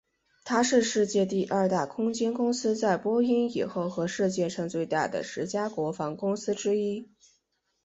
[0.43, 7.11] 它是世界第二大空间公司在波音以后和世界上最大的十家国防公司之一。